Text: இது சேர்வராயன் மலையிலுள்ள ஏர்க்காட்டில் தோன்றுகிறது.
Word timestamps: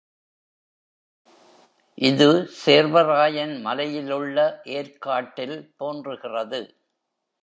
இது 1.97 2.27
சேர்வராயன் 2.61 3.53
மலையிலுள்ள 3.61 4.37
ஏர்க்காட்டில் 4.77 5.57
தோன்றுகிறது. 5.75 6.61